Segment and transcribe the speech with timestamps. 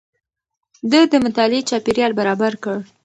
[0.91, 2.77] ده د مطالعې چاپېريال برابر کړ.